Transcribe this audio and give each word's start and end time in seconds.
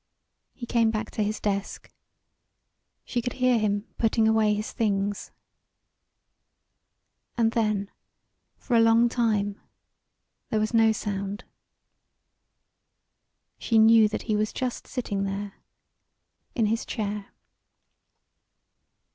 He 0.55 0.65
came 0.65 0.89
back 0.89 1.11
to 1.11 1.21
his 1.23 1.39
desk. 1.39 1.87
She 3.05 3.21
could 3.21 3.33
hear 3.33 3.59
him 3.59 3.83
putting 3.99 4.27
away 4.27 4.55
his 4.55 4.71
things. 4.71 5.31
And 7.37 7.51
then 7.51 7.91
for 8.57 8.75
a 8.75 8.79
long 8.79 9.09
time 9.09 9.61
there 10.49 10.59
was 10.59 10.73
no 10.73 10.91
sound. 10.91 11.43
She 13.59 13.77
knew 13.77 14.09
that 14.09 14.23
he 14.23 14.35
was 14.35 14.51
just 14.51 14.87
sitting 14.87 15.23
there 15.23 15.61
in 16.55 16.65
his 16.65 16.83
chair. 16.83 17.27